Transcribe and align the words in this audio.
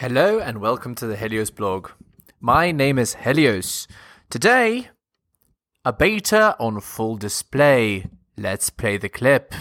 Hello 0.00 0.38
and 0.38 0.62
welcome 0.62 0.94
to 0.94 1.06
the 1.06 1.14
Helios 1.14 1.50
blog. 1.50 1.90
My 2.40 2.72
name 2.72 2.98
is 2.98 3.16
Helios. 3.16 3.86
Today, 4.30 4.88
a 5.84 5.92
beta 5.92 6.56
on 6.58 6.80
full 6.80 7.18
display. 7.18 8.06
Let's 8.34 8.70
play 8.70 8.96
the 8.96 9.10
clip. 9.10 9.52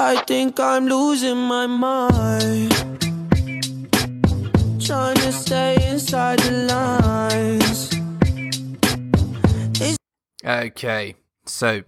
I 0.00 0.24
think 0.26 0.58
I'm 0.58 0.86
losing 0.86 1.36
my 1.36 1.66
mind. 1.66 2.70
Trying 4.82 5.16
to 5.16 5.30
stay 5.30 5.76
inside 5.86 6.38
the 6.38 6.52
lines. 6.72 7.92
Okay, 10.42 11.16
so 11.44 11.82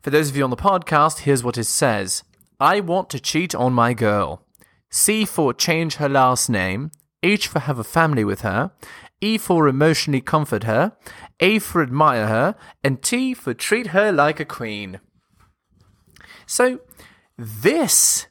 for 0.00 0.08
those 0.08 0.30
of 0.30 0.38
you 0.38 0.44
on 0.44 0.48
the 0.48 0.56
podcast, 0.56 1.18
here's 1.18 1.44
what 1.44 1.58
it 1.58 1.64
says 1.64 2.24
I 2.58 2.80
want 2.80 3.10
to 3.10 3.20
cheat 3.20 3.54
on 3.54 3.74
my 3.74 3.92
girl. 3.92 4.47
C 4.90 5.24
for 5.24 5.52
change 5.52 5.96
her 5.96 6.08
last 6.08 6.48
name. 6.48 6.90
H 7.22 7.48
for 7.48 7.60
have 7.60 7.78
a 7.78 7.84
family 7.84 8.24
with 8.24 8.42
her. 8.42 8.70
E 9.20 9.38
for 9.38 9.68
emotionally 9.68 10.20
comfort 10.20 10.64
her. 10.64 10.92
A 11.40 11.58
for 11.58 11.82
admire 11.82 12.26
her. 12.26 12.54
And 12.82 13.02
T 13.02 13.34
for 13.34 13.54
treat 13.54 13.88
her 13.88 14.12
like 14.12 14.40
a 14.40 14.44
queen. 14.44 15.00
So, 16.46 16.80
this 17.36 18.26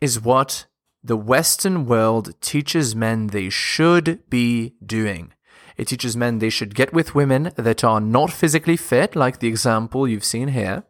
is 0.00 0.20
what 0.20 0.66
the 1.02 1.16
Western 1.16 1.86
world 1.86 2.34
teaches 2.40 2.94
men 2.94 3.28
they 3.28 3.48
should 3.48 4.28
be 4.28 4.74
doing. 4.84 5.32
It 5.76 5.88
teaches 5.88 6.16
men 6.16 6.38
they 6.38 6.50
should 6.50 6.74
get 6.74 6.92
with 6.92 7.14
women 7.14 7.52
that 7.56 7.82
are 7.82 8.00
not 8.00 8.30
physically 8.30 8.76
fit, 8.76 9.16
like 9.16 9.40
the 9.40 9.48
example 9.48 10.06
you've 10.06 10.24
seen 10.24 10.48
here, 10.48 10.84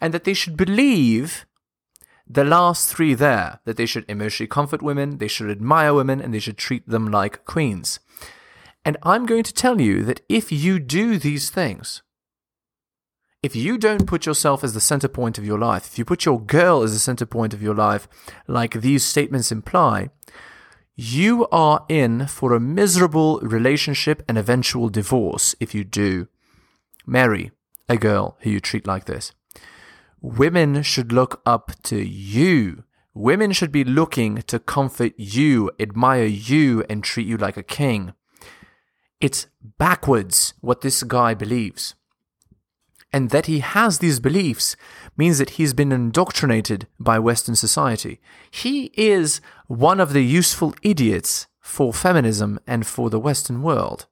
and 0.00 0.12
that 0.12 0.24
they 0.24 0.34
should 0.34 0.56
believe 0.56 1.46
the 2.26 2.44
last 2.44 2.92
three 2.92 3.14
there 3.14 3.60
that 3.64 3.76
they 3.76 3.86
should 3.86 4.04
emotionally 4.08 4.48
comfort 4.48 4.82
women, 4.82 5.18
they 5.18 5.28
should 5.28 5.50
admire 5.50 5.94
women, 5.94 6.20
and 6.20 6.32
they 6.32 6.38
should 6.38 6.56
treat 6.56 6.88
them 6.88 7.08
like 7.08 7.44
queens. 7.44 8.00
And 8.84 8.96
I'm 9.02 9.26
going 9.26 9.44
to 9.44 9.52
tell 9.52 9.80
you 9.80 10.02
that 10.04 10.20
if 10.28 10.52
you 10.52 10.78
do 10.78 11.18
these 11.18 11.50
things, 11.50 12.02
if 13.42 13.54
you 13.54 13.76
don't 13.76 14.06
put 14.06 14.24
yourself 14.24 14.64
as 14.64 14.72
the 14.72 14.80
center 14.80 15.08
point 15.08 15.36
of 15.36 15.44
your 15.44 15.58
life, 15.58 15.86
if 15.86 15.98
you 15.98 16.04
put 16.04 16.24
your 16.24 16.40
girl 16.40 16.82
as 16.82 16.94
the 16.94 16.98
center 16.98 17.26
point 17.26 17.52
of 17.52 17.62
your 17.62 17.74
life, 17.74 18.08
like 18.46 18.80
these 18.80 19.04
statements 19.04 19.52
imply, 19.52 20.08
you 20.96 21.46
are 21.48 21.84
in 21.88 22.26
for 22.26 22.54
a 22.54 22.60
miserable 22.60 23.40
relationship 23.40 24.22
and 24.28 24.38
eventual 24.38 24.88
divorce 24.88 25.54
if 25.60 25.74
you 25.74 25.84
do 25.84 26.28
marry 27.06 27.50
a 27.88 27.96
girl 27.96 28.38
who 28.40 28.50
you 28.50 28.60
treat 28.60 28.86
like 28.86 29.04
this. 29.04 29.32
Women 30.24 30.82
should 30.82 31.12
look 31.12 31.42
up 31.44 31.72
to 31.82 32.02
you. 32.02 32.84
Women 33.12 33.52
should 33.52 33.70
be 33.70 33.84
looking 33.84 34.36
to 34.46 34.58
comfort 34.58 35.12
you, 35.18 35.70
admire 35.78 36.24
you, 36.24 36.82
and 36.88 37.04
treat 37.04 37.26
you 37.26 37.36
like 37.36 37.58
a 37.58 37.62
king. 37.62 38.14
It's 39.20 39.48
backwards 39.76 40.54
what 40.62 40.80
this 40.80 41.02
guy 41.02 41.34
believes. 41.34 41.94
And 43.12 43.28
that 43.30 43.44
he 43.44 43.58
has 43.58 43.98
these 43.98 44.18
beliefs 44.18 44.76
means 45.14 45.36
that 45.36 45.50
he's 45.50 45.74
been 45.74 45.92
indoctrinated 45.92 46.86
by 46.98 47.18
Western 47.18 47.54
society. 47.54 48.18
He 48.50 48.92
is 48.94 49.42
one 49.66 50.00
of 50.00 50.14
the 50.14 50.24
useful 50.24 50.74
idiots 50.80 51.48
for 51.60 51.92
feminism 51.92 52.58
and 52.66 52.86
for 52.86 53.10
the 53.10 53.20
Western 53.20 53.60
world. 53.60 54.06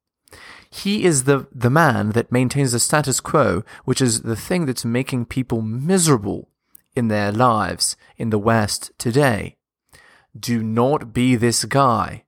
He 0.74 1.04
is 1.04 1.24
the, 1.24 1.46
the 1.52 1.68
man 1.68 2.12
that 2.12 2.32
maintains 2.32 2.72
the 2.72 2.80
status 2.80 3.20
quo, 3.20 3.62
which 3.84 4.00
is 4.00 4.22
the 4.22 4.34
thing 4.34 4.64
that's 4.64 4.86
making 4.86 5.26
people 5.26 5.60
miserable 5.60 6.48
in 6.96 7.08
their 7.08 7.30
lives 7.30 7.94
in 8.16 8.30
the 8.30 8.38
West 8.38 8.90
today. 8.96 9.58
Do 10.38 10.62
not 10.62 11.12
be 11.12 11.36
this 11.36 11.66
guy. 11.66 12.24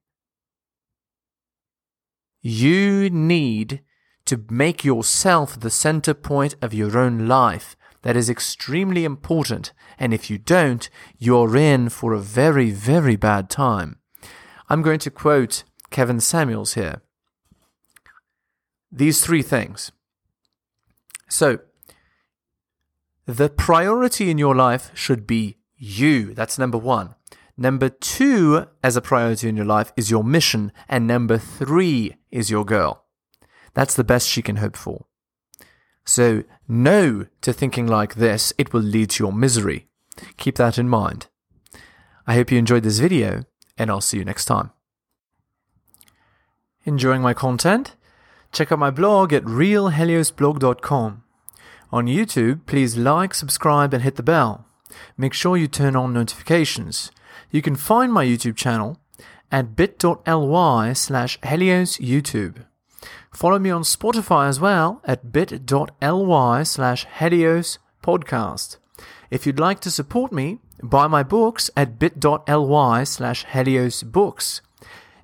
You 2.42 3.08
need 3.08 3.80
to 4.26 4.44
make 4.50 4.84
yourself 4.84 5.58
the 5.58 5.70
center 5.70 6.12
point 6.12 6.54
of 6.60 6.74
your 6.74 6.98
own 6.98 7.26
life. 7.26 7.76
That 8.02 8.14
is 8.14 8.28
extremely 8.28 9.06
important. 9.06 9.72
And 9.98 10.12
if 10.12 10.28
you 10.28 10.36
don't, 10.36 10.90
you're 11.16 11.56
in 11.56 11.88
for 11.88 12.12
a 12.12 12.20
very, 12.20 12.70
very 12.70 13.16
bad 13.16 13.48
time. 13.48 14.00
I'm 14.68 14.82
going 14.82 14.98
to 15.00 15.10
quote 15.10 15.64
Kevin 15.90 16.20
Samuels 16.20 16.74
here. 16.74 17.00
These 18.96 19.24
three 19.24 19.42
things. 19.42 19.90
So, 21.28 21.58
the 23.26 23.48
priority 23.48 24.30
in 24.30 24.38
your 24.38 24.54
life 24.54 24.92
should 24.94 25.26
be 25.26 25.58
you. 25.76 26.32
That's 26.32 26.60
number 26.60 26.78
one. 26.78 27.16
Number 27.56 27.88
two, 27.88 28.66
as 28.84 28.96
a 28.96 29.00
priority 29.00 29.48
in 29.48 29.56
your 29.56 29.64
life, 29.64 29.92
is 29.96 30.12
your 30.12 30.22
mission. 30.22 30.70
And 30.88 31.08
number 31.08 31.38
three 31.38 32.14
is 32.30 32.50
your 32.50 32.64
girl. 32.64 33.04
That's 33.72 33.96
the 33.96 34.04
best 34.04 34.28
she 34.28 34.42
can 34.42 34.56
hope 34.56 34.76
for. 34.76 35.06
So, 36.04 36.44
no 36.68 37.26
to 37.40 37.52
thinking 37.52 37.88
like 37.88 38.14
this, 38.14 38.52
it 38.58 38.72
will 38.72 38.82
lead 38.82 39.10
to 39.10 39.24
your 39.24 39.32
misery. 39.32 39.88
Keep 40.36 40.54
that 40.56 40.78
in 40.78 40.88
mind. 40.88 41.26
I 42.28 42.34
hope 42.34 42.52
you 42.52 42.58
enjoyed 42.58 42.84
this 42.84 43.00
video, 43.00 43.44
and 43.76 43.90
I'll 43.90 44.00
see 44.00 44.18
you 44.18 44.24
next 44.24 44.44
time. 44.44 44.70
Enjoying 46.84 47.22
my 47.22 47.34
content? 47.34 47.96
Check 48.54 48.70
out 48.70 48.78
my 48.78 48.90
blog 48.90 49.32
at 49.32 49.42
realheliosblog.com. 49.42 51.24
On 51.90 52.06
YouTube, 52.06 52.64
please 52.66 52.96
like, 52.96 53.34
subscribe, 53.34 53.92
and 53.92 54.04
hit 54.04 54.14
the 54.14 54.22
bell. 54.22 54.64
Make 55.18 55.32
sure 55.32 55.56
you 55.56 55.66
turn 55.66 55.96
on 55.96 56.12
notifications. 56.12 57.10
You 57.50 57.62
can 57.62 57.74
find 57.74 58.12
my 58.12 58.24
YouTube 58.24 58.56
channel 58.56 59.00
at 59.50 59.74
bit.ly 59.74 60.92
slash 60.92 61.40
heliosyoutube. 61.40 62.64
Follow 63.32 63.58
me 63.58 63.70
on 63.70 63.82
Spotify 63.82 64.48
as 64.48 64.60
well 64.60 65.02
at 65.04 65.32
bit.ly 65.32 66.62
slash 66.62 67.06
helios 67.18 67.78
podcast. 68.04 68.76
If 69.30 69.46
you'd 69.46 69.58
like 69.58 69.80
to 69.80 69.90
support 69.90 70.32
me, 70.32 70.60
buy 70.80 71.08
my 71.08 71.24
books 71.24 71.70
at 71.76 71.98
bit.ly 71.98 73.02
slash 73.02 73.44
helios 73.46 74.04
books. 74.04 74.60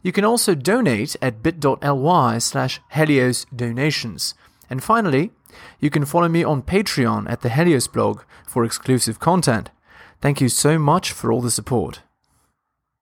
You 0.03 0.13
can 0.13 0.25
also 0.25 0.55
donate 0.55 1.17
at 1.21 1.43
bit.ly 1.43 2.39
slash 2.39 2.81
helios 2.91 3.47
donations. 3.55 4.35
And 4.69 4.83
finally, 4.83 5.33
you 5.79 5.91
can 5.91 6.05
follow 6.05 6.29
me 6.29 6.45
on 6.45 6.63
Patreon 6.63 7.29
at 7.29 7.41
the 7.41 7.51
Helios 7.51 7.89
blog 7.89 8.23
for 8.47 8.65
exclusive 8.65 9.19
content. 9.19 9.71
Thank 10.21 10.41
you 10.41 10.49
so 10.49 10.79
much 10.79 11.13
for 11.13 11.33
all 11.33 11.41
the 11.41 11.51
support. 11.51 12.03